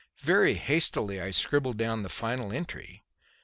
[0.23, 3.03] Very hastily I scribbled down the final entry
[3.37, 3.37] ("9.